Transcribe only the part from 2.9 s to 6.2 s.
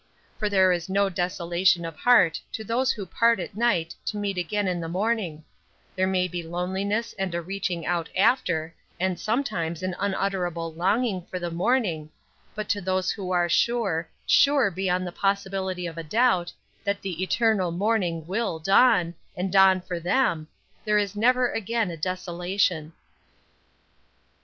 who part at night to meet again in the morning; there